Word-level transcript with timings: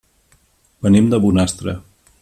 Venim 0.87 1.11
de 1.13 1.21
Bonastre. 1.27 1.77